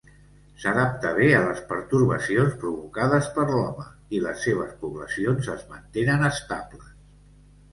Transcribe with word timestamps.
S'adapta 0.61 1.09
bé 1.17 1.25
a 1.39 1.41
les 1.47 1.59
pertorbacions 1.71 2.57
provocades 2.63 3.29
per 3.35 3.45
l'home 3.51 3.85
i 4.19 4.23
les 4.25 4.47
seves 4.49 4.75
poblacions 4.87 5.51
es 5.57 5.63
mantenen 5.75 6.27
estables. 6.33 6.91